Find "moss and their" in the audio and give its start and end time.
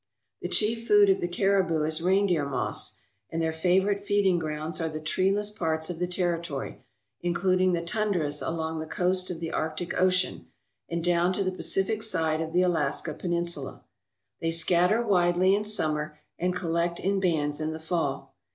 2.49-3.53